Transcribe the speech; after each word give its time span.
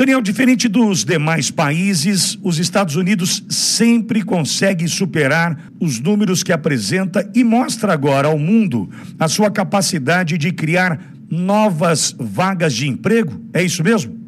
Daniel, 0.00 0.22
diferente 0.22 0.66
dos 0.66 1.04
demais 1.04 1.50
países, 1.50 2.38
os 2.42 2.58
Estados 2.58 2.96
Unidos 2.96 3.44
sempre 3.50 4.22
consegue 4.22 4.88
superar 4.88 5.58
os 5.78 6.00
números 6.00 6.42
que 6.42 6.54
apresenta 6.54 7.30
e 7.34 7.44
mostra 7.44 7.92
agora 7.92 8.28
ao 8.28 8.38
mundo 8.38 8.88
a 9.18 9.28
sua 9.28 9.50
capacidade 9.50 10.38
de 10.38 10.52
criar 10.52 10.98
novas 11.30 12.16
vagas 12.18 12.72
de 12.72 12.88
emprego. 12.88 13.44
É 13.52 13.62
isso 13.62 13.84
mesmo? 13.84 14.18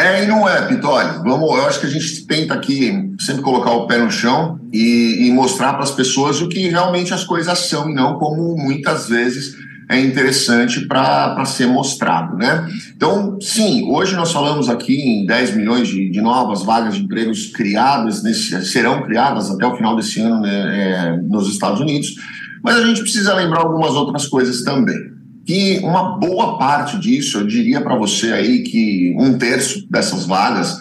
É 0.00 0.24
e 0.24 0.26
não 0.26 0.48
é, 0.48 0.66
Pitoli. 0.66 1.18
Vamos, 1.18 1.48
eu 1.58 1.64
acho 1.64 1.78
que 1.78 1.86
a 1.86 1.90
gente 1.90 2.26
tenta 2.26 2.54
aqui 2.54 3.14
sempre 3.20 3.42
colocar 3.42 3.70
o 3.70 3.86
pé 3.86 3.98
no 3.98 4.10
chão 4.10 4.58
e, 4.72 5.28
e 5.28 5.32
mostrar 5.32 5.74
para 5.74 5.84
as 5.84 5.92
pessoas 5.92 6.42
o 6.42 6.48
que 6.48 6.68
realmente 6.68 7.14
as 7.14 7.22
coisas 7.22 7.56
são 7.68 7.88
e 7.88 7.94
não 7.94 8.18
como 8.18 8.56
muitas 8.56 9.08
vezes 9.08 9.54
é 9.90 9.98
interessante 10.00 10.86
para 10.86 11.44
ser 11.44 11.66
mostrado, 11.66 12.36
né? 12.36 12.64
Então, 12.94 13.36
sim, 13.40 13.84
hoje 13.90 14.14
nós 14.14 14.30
falamos 14.30 14.68
aqui 14.68 14.94
em 14.94 15.26
10 15.26 15.56
milhões 15.56 15.88
de, 15.88 16.08
de 16.08 16.20
novas 16.20 16.62
vagas 16.62 16.94
de 16.94 17.02
empregos 17.02 17.48
criadas, 17.48 18.22
nesse, 18.22 18.64
serão 18.66 19.02
criadas 19.02 19.50
até 19.50 19.66
o 19.66 19.76
final 19.76 19.96
desse 19.96 20.20
ano 20.20 20.42
né, 20.42 20.50
é, 20.52 21.16
nos 21.28 21.48
Estados 21.48 21.80
Unidos, 21.80 22.14
mas 22.62 22.76
a 22.76 22.86
gente 22.86 23.00
precisa 23.00 23.34
lembrar 23.34 23.62
algumas 23.62 23.90
outras 23.94 24.28
coisas 24.28 24.62
também. 24.62 24.96
Que 25.44 25.80
uma 25.80 26.16
boa 26.18 26.56
parte 26.56 26.96
disso, 26.96 27.38
eu 27.38 27.46
diria 27.46 27.80
para 27.80 27.96
você 27.96 28.32
aí 28.32 28.62
que 28.62 29.16
um 29.18 29.36
terço 29.36 29.90
dessas 29.90 30.24
vagas 30.24 30.78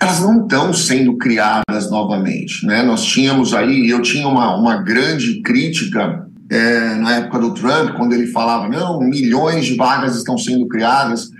elas 0.00 0.20
não 0.20 0.42
estão 0.42 0.72
sendo 0.72 1.16
criadas 1.18 1.90
novamente. 1.90 2.64
Né? 2.64 2.82
Nós 2.82 3.04
tínhamos 3.04 3.52
aí, 3.52 3.88
eu 3.88 4.00
tinha 4.00 4.28
uma, 4.28 4.56
uma 4.56 4.76
grande 4.82 5.42
crítica 5.42 6.25
é, 6.50 6.94
na 6.96 7.16
época 7.16 7.38
do 7.38 7.54
Trump, 7.54 7.96
quando 7.96 8.12
ele 8.12 8.26
falava, 8.28 8.68
não, 8.68 9.00
milhões 9.00 9.66
de 9.66 9.76
vagas 9.76 10.16
estão 10.16 10.38
sendo 10.38 10.66
criadas. 10.68 11.30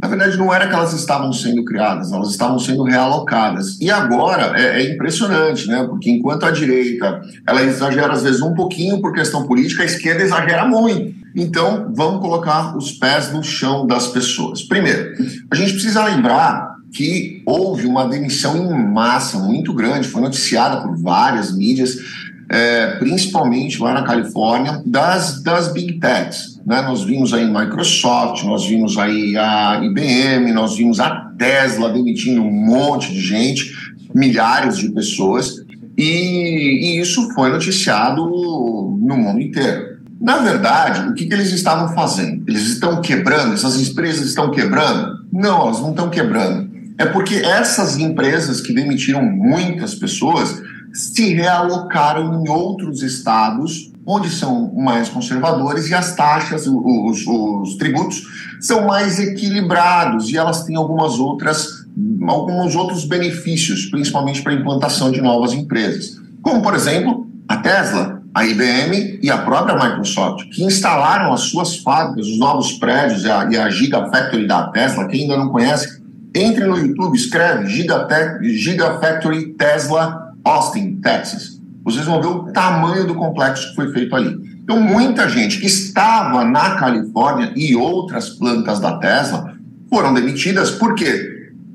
Na 0.00 0.08
verdade, 0.08 0.36
não 0.36 0.52
era 0.52 0.66
que 0.66 0.74
elas 0.74 0.92
estavam 0.92 1.32
sendo 1.32 1.64
criadas, 1.64 2.12
elas 2.12 2.30
estavam 2.30 2.58
sendo 2.58 2.82
realocadas. 2.82 3.78
E 3.80 3.90
agora 3.90 4.52
é, 4.58 4.82
é, 4.82 4.94
impressionante, 4.94 5.66
né? 5.66 5.84
Porque 5.84 6.10
enquanto 6.10 6.44
a 6.44 6.50
direita 6.50 7.22
ela 7.46 7.62
exagera 7.62 8.12
às 8.12 8.22
vezes 8.22 8.42
um 8.42 8.54
pouquinho 8.54 9.00
por 9.00 9.12
questão 9.12 9.46
política, 9.46 9.82
a 9.82 9.86
esquerda 9.86 10.22
exagera 10.22 10.66
muito. 10.66 11.14
Então, 11.34 11.90
vamos 11.94 12.20
colocar 12.20 12.76
os 12.76 12.92
pés 12.92 13.32
no 13.32 13.42
chão 13.42 13.86
das 13.86 14.08
pessoas. 14.08 14.62
Primeiro, 14.62 15.14
a 15.50 15.54
gente 15.54 15.72
precisa 15.72 16.04
lembrar 16.04 16.74
que 16.92 17.42
houve 17.44 17.86
uma 17.86 18.06
demissão 18.06 18.56
em 18.56 18.92
massa 18.92 19.38
muito 19.38 19.74
grande, 19.74 20.06
foi 20.06 20.22
noticiada 20.22 20.80
por 20.80 20.96
várias 20.96 21.54
mídias 21.54 21.98
é, 22.48 22.96
principalmente 22.98 23.80
lá 23.80 23.94
na 23.94 24.02
Califórnia, 24.02 24.82
das, 24.84 25.42
das 25.42 25.72
big 25.72 25.98
techs. 25.98 26.60
Né? 26.64 26.82
Nós 26.82 27.02
vimos 27.02 27.32
aí 27.32 27.46
Microsoft, 27.46 28.44
nós 28.44 28.66
vimos 28.66 28.98
aí 28.98 29.36
a 29.36 29.80
IBM, 29.82 30.52
nós 30.52 30.76
vimos 30.76 31.00
a 31.00 31.32
Tesla 31.38 31.90
demitindo 31.90 32.42
um 32.42 32.50
monte 32.50 33.12
de 33.12 33.20
gente, 33.20 33.72
milhares 34.14 34.78
de 34.78 34.90
pessoas, 34.90 35.64
e, 35.96 36.96
e 36.96 37.00
isso 37.00 37.32
foi 37.34 37.50
noticiado 37.50 38.24
no 38.24 39.16
mundo 39.16 39.40
inteiro. 39.40 39.94
Na 40.20 40.38
verdade, 40.38 41.08
o 41.08 41.14
que, 41.14 41.26
que 41.26 41.34
eles 41.34 41.52
estavam 41.52 41.94
fazendo? 41.94 42.44
Eles 42.48 42.62
estão 42.68 43.00
quebrando, 43.00 43.54
essas 43.54 43.80
empresas 43.80 44.28
estão 44.28 44.50
quebrando? 44.50 45.18
Não, 45.32 45.62
elas 45.62 45.80
não 45.80 45.90
estão 45.90 46.08
quebrando. 46.08 46.72
É 46.96 47.04
porque 47.06 47.34
essas 47.34 47.98
empresas 47.98 48.60
que 48.60 48.72
demitiram 48.72 49.22
muitas 49.22 49.94
pessoas, 49.94 50.62
se 50.94 51.34
realocaram 51.34 52.40
em 52.40 52.48
outros 52.48 53.02
estados 53.02 53.92
onde 54.06 54.30
são 54.30 54.72
mais 54.74 55.08
conservadores 55.08 55.88
e 55.88 55.94
as 55.94 56.14
taxas, 56.14 56.66
os, 56.66 57.26
os, 57.26 57.74
tributos 57.76 58.22
são 58.60 58.86
mais 58.86 59.18
equilibrados 59.18 60.28
e 60.28 60.36
elas 60.36 60.62
têm 60.64 60.76
algumas 60.76 61.18
outras, 61.18 61.86
alguns 62.28 62.76
outros 62.76 63.04
benefícios, 63.04 63.86
principalmente 63.86 64.42
para 64.42 64.52
a 64.52 64.56
implantação 64.56 65.10
de 65.10 65.20
novas 65.20 65.52
empresas, 65.52 66.20
como 66.42 66.62
por 66.62 66.74
exemplo 66.74 67.26
a 67.48 67.56
Tesla, 67.56 68.22
a 68.34 68.44
IBM 68.44 69.20
e 69.22 69.30
a 69.30 69.38
própria 69.38 69.74
Microsoft, 69.74 70.48
que 70.50 70.64
instalaram 70.64 71.32
as 71.32 71.42
suas 71.42 71.76
fábricas, 71.78 72.26
os 72.26 72.38
novos 72.38 72.72
prédios 72.72 73.24
e 73.24 73.30
a, 73.30 73.48
e 73.50 73.56
a 73.56 73.70
Gigafactory 73.70 74.46
da 74.46 74.68
Tesla. 74.68 75.06
Quem 75.06 75.22
ainda 75.22 75.36
não 75.36 75.50
conhece, 75.50 76.02
entre 76.34 76.66
no 76.66 76.76
YouTube, 76.76 77.14
escreve 77.14 77.68
Gigafactory 77.68 79.54
Tesla 79.54 80.23
Austin, 80.44 80.96
Texas. 80.96 81.60
Vocês 81.82 82.04
vão 82.06 82.20
ver 82.20 82.28
o 82.28 82.52
tamanho 82.52 83.06
do 83.06 83.14
complexo 83.14 83.70
que 83.70 83.76
foi 83.76 83.92
feito 83.92 84.14
ali. 84.14 84.54
Então, 84.62 84.80
muita 84.80 85.28
gente 85.28 85.60
que 85.60 85.66
estava 85.66 86.44
na 86.44 86.76
Califórnia 86.76 87.52
e 87.54 87.76
outras 87.76 88.30
plantas 88.30 88.80
da 88.80 88.98
Tesla 88.98 89.54
foram 89.90 90.14
demitidas 90.14 90.70
porque 90.70 91.34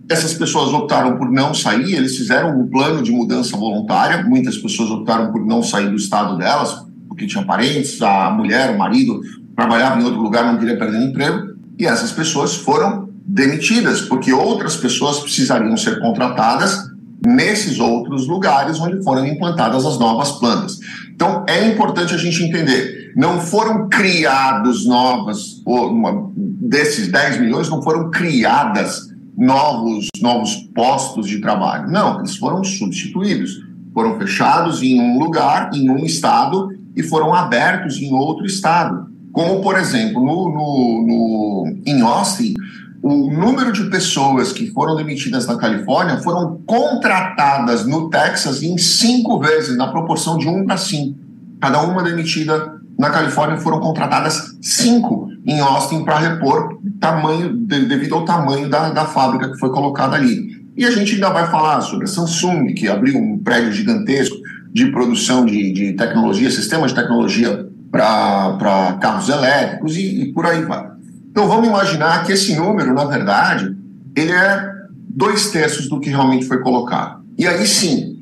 essas 0.10 0.34
pessoas 0.34 0.74
optaram 0.74 1.18
por 1.18 1.32
não 1.32 1.54
sair, 1.54 1.94
eles 1.94 2.18
fizeram 2.18 2.60
um 2.60 2.68
plano 2.68 3.04
de 3.04 3.12
mudança 3.12 3.56
voluntária, 3.56 4.24
muitas 4.24 4.58
pessoas 4.58 4.90
optaram 4.90 5.32
por 5.32 5.46
não 5.46 5.62
sair 5.62 5.88
do 5.88 5.96
estado 5.96 6.36
delas, 6.36 6.84
porque 7.08 7.28
tinham 7.28 7.46
parentes, 7.46 8.02
a 8.02 8.32
mulher, 8.32 8.74
o 8.74 8.78
marido 8.80 9.22
trabalhava 9.56 10.02
em 10.02 10.04
outro 10.04 10.20
lugar, 10.20 10.52
não 10.52 10.58
queria 10.58 10.80
perder 10.80 11.04
emprego, 11.04 11.54
e 11.78 11.86
essas 11.86 12.12
pessoas 12.12 12.56
foram 12.56 13.08
demitidas, 13.24 14.02
porque 14.02 14.34
outras 14.34 14.76
pessoas 14.76 15.20
precisariam 15.20 15.78
ser 15.78 16.00
contratadas 16.00 16.89
nesses 17.26 17.80
outros 17.80 18.28
lugares 18.28 18.80
onde 18.80 19.04
foram 19.04 19.26
implantadas 19.26 19.86
as 19.86 19.98
novas 20.00 20.32
plantas. 20.34 20.80
Então, 21.14 21.46
é 21.48 21.68
importante 21.68 22.14
a 22.14 22.18
gente 22.18 22.44
entender, 22.44 23.12
não 23.16 23.40
foram 23.42 23.90
criados 23.90 24.86
novas, 24.86 25.62
uma, 25.66 26.32
desses 26.36 27.12
10 27.12 27.42
milhões, 27.42 27.70
não 27.70 27.82
foram 27.82 28.10
criadas 28.10 29.10
novos, 29.38 30.08
novos 30.22 30.56
postos 30.76 31.28
de 31.28 31.40
trabalho. 31.40 31.90
Não, 31.90 32.20
eles 32.20 32.36
foram 32.36 32.64
substituídos. 32.64 33.68
Foram 33.94 34.18
fechados 34.18 34.84
em 34.84 35.00
um 35.00 35.18
lugar, 35.18 35.72
em 35.74 35.90
um 35.90 36.06
estado, 36.06 36.70
e 36.96 37.04
foram 37.04 37.34
abertos 37.34 37.98
em 37.98 38.14
outro 38.14 38.46
estado. 38.46 39.10
Como, 39.32 39.62
por 39.62 39.78
exemplo, 39.78 40.24
no, 40.24 40.50
no, 40.50 41.08
no 41.08 41.82
em 41.86 42.02
Austin, 42.02 42.54
o 43.02 43.32
número 43.32 43.72
de 43.72 43.86
pessoas 43.90 44.52
que 44.52 44.72
foram 44.72 44.96
demitidas 44.96 45.48
na 45.48 45.58
Califórnia 45.58 46.18
foram 46.18 46.62
contratadas 46.66 47.86
no 47.86 48.10
Texas 48.10 48.62
em 48.62 48.78
cinco 48.78 49.40
vezes, 49.40 49.78
na 49.78 49.88
proporção 49.88 50.38
de 50.38 50.48
um 50.48 50.66
para 50.66 50.78
cinco. 50.78 51.18
Cada 51.62 51.82
uma 51.82 52.04
demitida 52.04 52.80
na 52.98 53.10
Califórnia 53.10 53.58
foram 53.58 53.80
contratadas 53.80 54.58
cinco 54.62 55.30
em 55.46 55.60
Austin 55.60 56.04
para 56.04 56.20
repor 56.20 56.78
tamanho 57.00 57.56
de, 57.56 57.86
devido 57.86 58.16
ao 58.16 58.26
tamanho 58.26 58.70
da, 58.70 58.90
da 58.90 59.06
fábrica 59.06 59.50
que 59.50 59.58
foi 59.58 59.70
colocada 59.72 60.16
ali. 60.16 60.60
E 60.76 60.86
a 60.86 60.92
gente 60.92 61.16
ainda 61.16 61.30
vai 61.30 61.50
falar 61.50 61.82
sobre 61.82 62.06
a 62.06 62.08
Samsung, 62.08 62.74
que 62.74 62.88
abriu 62.88 63.18
um 63.18 63.38
prédio 63.38 63.72
gigantesco 63.72 64.36
de 64.72 64.88
produção 64.92 65.46
de, 65.46 65.72
de 65.72 65.94
tecnologia, 65.94 66.52
sistemas 66.52 66.92
de 66.92 67.02
tecnologia 67.02 67.68
para 67.92 68.98
carros 69.02 69.30
elétricos 69.30 69.96
e, 69.98 70.22
e 70.22 70.34
por 70.34 70.46
aí 70.46 70.62
vai. 70.64 70.99
Então 71.30 71.48
vamos 71.48 71.68
imaginar 71.68 72.26
que 72.26 72.32
esse 72.32 72.56
número, 72.56 72.94
na 72.94 73.06
verdade, 73.06 73.76
ele 74.16 74.32
é 74.32 74.74
dois 75.10 75.52
terços 75.52 75.88
do 75.88 76.00
que 76.00 76.10
realmente 76.10 76.46
foi 76.46 76.60
colocado. 76.62 77.24
E 77.38 77.48
aí 77.48 77.66
sim, 77.66 78.20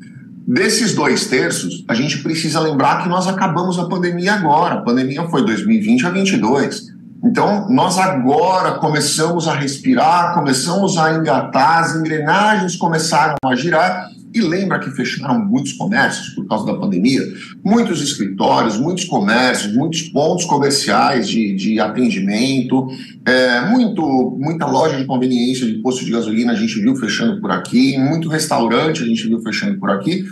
desses 0.48 0.94
dois 0.94 1.26
terços, 1.28 1.84
a 1.88 1.94
gente 1.94 2.20
precisa 2.20 2.60
lembrar 2.60 3.04
que 3.04 3.10
nós 3.10 3.28
acabamos 3.28 3.80
a 3.80 3.86
pandemia 3.86 4.34
agora. 4.34 4.76
A 4.76 4.82
pandemia 4.82 5.28
foi 5.28 5.46
2020 5.46 6.06
a 6.06 6.10
2022. 6.10 6.98
Então, 7.24 7.68
nós 7.70 7.98
agora 7.98 8.74
começamos 8.76 9.48
a 9.48 9.54
respirar, 9.56 10.34
começamos 10.36 10.98
a 10.98 11.16
engatar, 11.16 11.80
as 11.80 11.96
engrenagens 11.96 12.76
começaram 12.76 13.36
a 13.44 13.56
girar 13.56 14.12
e 14.38 14.42
lembra 14.42 14.80
que 14.80 14.92
fecharam 14.92 15.44
muitos 15.44 15.74
comércios 15.74 16.30
por 16.30 16.48
causa 16.48 16.66
da 16.66 16.76
pandemia? 16.76 17.22
Muitos 17.64 18.02
escritórios, 18.02 18.78
muitos 18.78 19.06
comércios, 19.06 19.74
muitos 19.74 20.04
pontos 20.04 20.46
comerciais 20.46 21.28
de, 21.28 21.54
de 21.56 21.80
atendimento, 21.80 22.88
é, 23.26 23.62
muito, 23.70 24.38
muita 24.40 24.66
loja 24.66 24.98
de 24.98 25.06
conveniência 25.06 25.66
de 25.66 25.76
posto 25.80 26.06
de 26.06 26.12
gasolina 26.12 26.52
a 26.52 26.56
gente 26.56 26.80
viu 26.80 26.96
fechando 26.96 27.42
por 27.42 27.52
aqui, 27.52 27.98
muito 27.98 28.30
restaurante 28.30 29.04
a 29.04 29.06
gente 29.06 29.28
viu 29.28 29.42
fechando 29.42 29.80
por 29.80 29.90
aqui. 29.90 30.26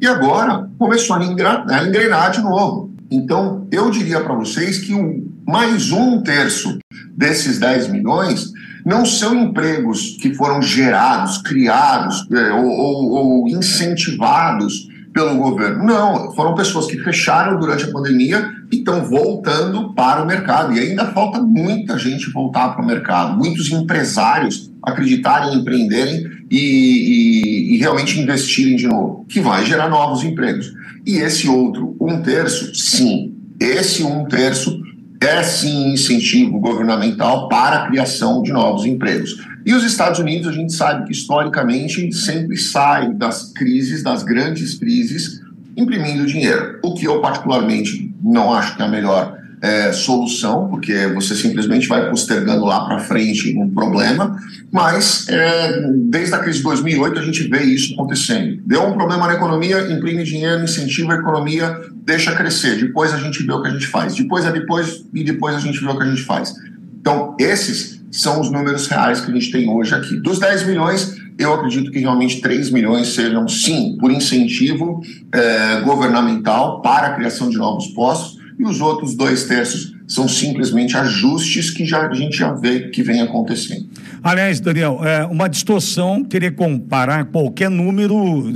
E 0.00 0.06
agora 0.06 0.68
começou 0.78 1.16
a 1.16 1.24
engrenar 1.24 2.30
de 2.32 2.40
novo. 2.40 2.92
Então, 3.10 3.68
eu 3.70 3.90
diria 3.90 4.20
para 4.20 4.34
vocês 4.34 4.78
que 4.78 4.94
um, 4.94 5.30
mais 5.46 5.92
um 5.92 6.22
terço 6.22 6.78
desses 7.14 7.58
10 7.58 7.88
milhões 7.88 8.50
não 8.84 9.04
são 9.04 9.34
empregos 9.34 10.16
que 10.20 10.34
foram 10.34 10.60
gerados, 10.60 11.38
criados 11.38 12.26
é, 12.30 12.52
ou, 12.52 12.66
ou, 12.66 13.10
ou 13.10 13.48
incentivados 13.48 14.88
pelo 15.12 15.36
governo. 15.36 15.84
Não, 15.84 16.32
foram 16.32 16.54
pessoas 16.54 16.86
que 16.86 16.98
fecharam 16.98 17.58
durante 17.60 17.84
a 17.84 17.92
pandemia 17.92 18.50
e 18.72 18.76
estão 18.76 19.04
voltando 19.04 19.92
para 19.94 20.22
o 20.22 20.26
mercado. 20.26 20.72
E 20.74 20.80
ainda 20.80 21.06
falta 21.06 21.40
muita 21.40 21.98
gente 21.98 22.30
voltar 22.30 22.70
para 22.70 22.82
o 22.82 22.86
mercado, 22.86 23.36
muitos 23.36 23.70
empresários 23.70 24.72
acreditarem, 24.82 25.58
empreenderem 25.58 26.26
e, 26.50 26.56
e, 26.58 27.74
e, 27.74 27.78
realmente 27.78 28.18
investirem 28.18 28.74
de 28.74 28.88
novo, 28.88 29.24
que 29.28 29.40
vai 29.40 29.64
gerar 29.64 29.88
novos 29.88 30.24
empregos. 30.24 30.72
E 31.06 31.18
esse 31.18 31.48
outro, 31.48 31.96
um 32.00 32.20
terço, 32.20 32.74
sim, 32.74 33.34
esse 33.60 34.02
um 34.02 34.24
terço 34.24 34.80
é 35.26 35.42
sim 35.42 35.92
incentivo 35.92 36.58
governamental 36.58 37.48
para 37.48 37.76
a 37.76 37.86
criação 37.86 38.42
de 38.42 38.52
novos 38.52 38.84
empregos. 38.84 39.36
E 39.64 39.72
os 39.72 39.84
Estados 39.84 40.18
Unidos, 40.18 40.48
a 40.48 40.52
gente 40.52 40.72
sabe 40.72 41.06
que 41.06 41.12
historicamente 41.12 42.12
sempre 42.12 42.56
sai 42.56 43.12
das 43.14 43.52
crises, 43.52 44.02
das 44.02 44.22
grandes 44.22 44.74
crises, 44.74 45.40
imprimindo 45.76 46.26
dinheiro. 46.26 46.80
O 46.82 46.94
que 46.94 47.06
eu 47.06 47.20
particularmente 47.20 48.12
não 48.22 48.52
acho 48.52 48.76
que 48.76 48.82
é 48.82 48.84
a 48.84 48.88
melhor 48.88 49.38
é, 49.62 49.92
solução, 49.92 50.68
porque 50.68 51.06
você 51.14 51.36
simplesmente 51.36 51.86
vai 51.86 52.10
postergando 52.10 52.64
lá 52.64 52.84
para 52.84 52.98
frente 52.98 53.56
um 53.56 53.70
problema, 53.70 54.36
mas 54.72 55.28
é, 55.28 55.88
desde 56.08 56.34
a 56.34 56.38
crise 56.40 56.58
de 56.58 56.64
2008 56.64 57.20
a 57.20 57.22
gente 57.22 57.48
vê 57.48 57.62
isso 57.62 57.94
acontecendo. 57.94 58.60
Deu 58.66 58.82
um 58.82 58.94
problema 58.94 59.28
na 59.28 59.34
economia, 59.34 59.88
imprime 59.92 60.24
dinheiro, 60.24 60.64
incentiva 60.64 61.12
a 61.12 61.16
economia, 61.16 61.80
deixa 62.04 62.34
crescer. 62.34 62.76
Depois 62.76 63.14
a 63.14 63.18
gente 63.18 63.44
vê 63.44 63.52
o 63.52 63.62
que 63.62 63.68
a 63.68 63.70
gente 63.70 63.86
faz. 63.86 64.16
Depois 64.16 64.44
é 64.44 64.50
depois 64.50 65.04
e 65.14 65.22
depois 65.22 65.54
a 65.54 65.60
gente 65.60 65.78
vê 65.78 65.86
o 65.88 65.96
que 65.96 66.02
a 66.02 66.10
gente 66.10 66.22
faz. 66.22 66.54
Então, 67.00 67.36
esses 67.38 68.02
são 68.10 68.40
os 68.40 68.50
números 68.50 68.88
reais 68.88 69.20
que 69.20 69.30
a 69.30 69.34
gente 69.34 69.52
tem 69.52 69.70
hoje 69.70 69.94
aqui. 69.94 70.16
Dos 70.16 70.40
10 70.40 70.66
milhões, 70.66 71.16
eu 71.38 71.54
acredito 71.54 71.90
que 71.92 72.00
realmente 72.00 72.40
3 72.40 72.70
milhões 72.70 73.14
sejam, 73.14 73.46
sim, 73.46 73.96
por 73.98 74.10
incentivo 74.10 75.00
é, 75.32 75.80
governamental 75.82 76.82
para 76.82 77.08
a 77.08 77.14
criação 77.14 77.48
de 77.48 77.56
novos 77.56 77.86
postos, 77.88 78.41
e 78.58 78.64
os 78.64 78.80
outros 78.80 79.14
dois 79.14 79.44
terços 79.44 79.94
são 80.06 80.28
simplesmente 80.28 80.96
ajustes 80.96 81.70
que 81.70 81.84
já, 81.84 82.06
a 82.06 82.14
gente 82.14 82.36
já 82.36 82.52
vê 82.52 82.88
que 82.88 83.02
vem 83.02 83.20
acontecendo. 83.20 83.86
Aliás, 84.22 84.60
Daniel, 84.60 85.00
é, 85.04 85.24
uma 85.24 85.48
distorção 85.48 86.22
querer 86.24 86.54
comparar 86.54 87.24
qualquer 87.26 87.70
número. 87.70 88.52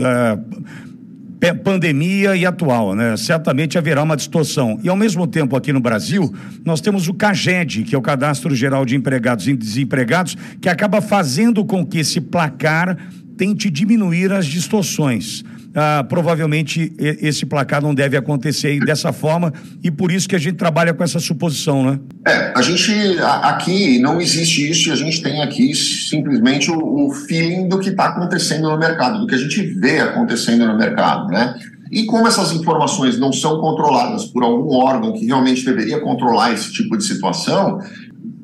É 1.40 1.52
pandemia 1.54 2.34
e 2.34 2.44
atual, 2.44 2.94
né? 2.94 3.16
Certamente 3.16 3.78
haverá 3.78 4.02
uma 4.02 4.16
distorção. 4.16 4.80
E 4.82 4.88
ao 4.88 4.96
mesmo 4.96 5.28
tempo 5.28 5.54
aqui 5.54 5.72
no 5.72 5.78
Brasil, 5.78 6.34
nós 6.64 6.80
temos 6.80 7.06
o 7.08 7.14
CAGED, 7.14 7.84
que 7.84 7.94
é 7.94 7.98
o 7.98 8.02
Cadastro 8.02 8.52
Geral 8.52 8.84
de 8.84 8.96
Empregados 8.96 9.46
e 9.46 9.54
Desempregados, 9.54 10.36
que 10.60 10.68
acaba 10.68 11.00
fazendo 11.00 11.64
com 11.64 11.86
que 11.86 11.98
esse 11.98 12.20
placar 12.20 12.96
tente 13.36 13.70
diminuir 13.70 14.32
as 14.32 14.46
distorções 14.46 15.44
ah, 15.76 16.02
provavelmente 16.08 16.90
esse 16.98 17.44
placar 17.44 17.82
não 17.82 17.94
deve 17.94 18.16
acontecer 18.16 18.80
dessa 18.80 19.12
forma 19.12 19.52
e 19.84 19.90
por 19.90 20.10
isso 20.10 20.26
que 20.26 20.34
a 20.34 20.38
gente 20.38 20.56
trabalha 20.56 20.94
com 20.94 21.04
essa 21.04 21.20
suposição, 21.20 21.84
né? 21.84 22.00
É, 22.26 22.52
a 22.56 22.62
gente 22.62 22.90
aqui 23.42 23.98
não 23.98 24.18
existe 24.18 24.70
isso 24.70 24.88
e 24.88 24.92
a 24.92 24.96
gente 24.96 25.22
tem 25.22 25.42
aqui 25.42 25.74
simplesmente 25.74 26.70
o, 26.70 27.06
o 27.06 27.10
feeling 27.12 27.68
do 27.68 27.78
que 27.78 27.90
está 27.90 28.06
acontecendo 28.06 28.70
no 28.70 28.78
mercado, 28.78 29.20
do 29.20 29.26
que 29.26 29.34
a 29.34 29.38
gente 29.38 29.60
vê 29.78 30.00
acontecendo 30.00 30.66
no 30.66 30.78
mercado, 30.78 31.26
né? 31.26 31.54
E 31.92 32.04
como 32.04 32.26
essas 32.26 32.52
informações 32.52 33.18
não 33.18 33.32
são 33.32 33.60
controladas 33.60 34.24
por 34.24 34.42
algum 34.42 34.74
órgão 34.74 35.12
que 35.12 35.26
realmente 35.26 35.62
deveria 35.62 36.00
controlar 36.00 36.52
esse 36.52 36.72
tipo 36.72 36.96
de 36.96 37.04
situação, 37.04 37.78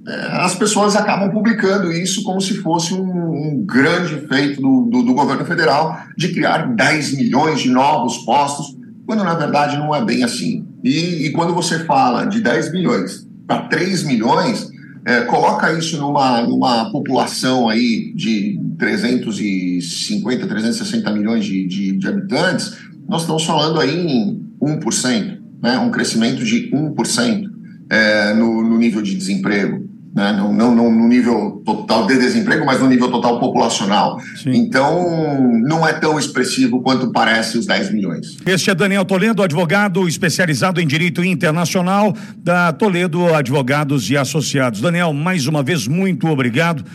as 0.06 0.54
pessoas 0.56 0.96
acabam 0.96 1.30
publicando 1.30 1.92
isso 1.92 2.24
como 2.24 2.40
se 2.40 2.54
fosse 2.54 2.92
um, 2.92 3.00
um 3.02 3.64
grande 3.64 4.26
feito 4.26 4.60
do, 4.60 4.88
do, 4.90 5.02
do, 5.04 5.14
governo 5.14 5.44
federal 5.44 5.96
de 6.16 6.32
criar 6.32 6.74
10 6.74 7.16
milhões 7.16 7.60
de 7.60 7.70
novos 7.70 8.18
postos, 8.18 8.76
quando 9.06 9.22
na 9.22 9.34
verdade 9.34 9.76
não 9.76 9.94
é 9.94 10.04
bem 10.04 10.24
assim. 10.24 10.66
E, 10.82 11.26
e 11.26 11.30
quando 11.30 11.54
você 11.54 11.84
fala 11.84 12.24
de 12.24 12.40
10 12.40 12.72
milhões 12.72 13.28
para 13.46 13.68
3 13.68 14.02
milhões, 14.02 14.68
é, 15.04 15.20
coloca 15.22 15.72
isso 15.72 15.96
numa, 15.98 16.42
numa 16.42 16.90
população 16.90 17.68
aí 17.68 18.12
de 18.14 18.60
350, 18.78 20.46
360 20.48 21.10
milhões 21.12 21.44
de, 21.44 21.64
de, 21.64 21.96
de 21.96 22.08
habitantes, 22.08 22.76
nós 23.08 23.22
estamos 23.22 23.44
falando 23.44 23.78
aí 23.78 23.96
em 23.96 24.44
1%, 24.60 25.38
né, 25.62 25.78
um 25.78 25.90
crescimento 25.90 26.44
de 26.44 26.70
1% 26.72 27.44
é, 27.88 28.34
no, 28.34 28.62
no 28.62 28.78
nível 28.78 29.00
de 29.00 29.14
desemprego 29.14 29.91
né? 30.14 30.32
não, 30.32 30.52
não, 30.52 30.74
não, 30.74 30.90
no 30.90 31.08
nível 31.08 31.62
total 31.64 32.06
de 32.06 32.18
desemprego, 32.18 32.64
mas 32.66 32.80
no 32.80 32.88
nível 32.88 33.10
total 33.10 33.40
populacional. 33.40 34.20
Sim. 34.36 34.52
Então, 34.54 35.50
não 35.62 35.86
é 35.86 35.92
tão 35.92 36.18
expressivo 36.18 36.80
quanto 36.82 37.10
parece 37.10 37.58
os 37.58 37.66
10 37.66 37.92
milhões. 37.92 38.36
Este 38.44 38.70
é 38.70 38.74
Daniel 38.74 39.04
Toledo, 39.04 39.42
advogado 39.42 40.06
especializado 40.06 40.80
em 40.80 40.86
direito 40.86 41.24
internacional 41.24 42.14
da 42.36 42.72
Toledo 42.72 43.34
Advogados 43.34 44.10
e 44.10 44.16
Associados. 44.16 44.80
Daniel, 44.80 45.12
mais 45.12 45.46
uma 45.46 45.62
vez, 45.62 45.86
muito 45.86 46.26
obrigado. 46.28 46.84